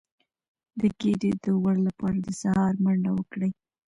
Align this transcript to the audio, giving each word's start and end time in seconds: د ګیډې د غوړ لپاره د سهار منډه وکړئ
د 0.79 0.81
ګیډې 0.99 1.31
د 1.43 1.45
غوړ 1.59 1.77
لپاره 1.87 2.17
د 2.21 2.27
سهار 2.41 2.73
منډه 2.83 3.11
وکړئ 3.17 3.51